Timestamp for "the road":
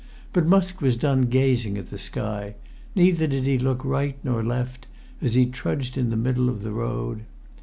6.63-7.21